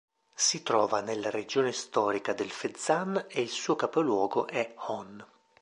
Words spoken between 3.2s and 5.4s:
e il suo capoluogo è Hon.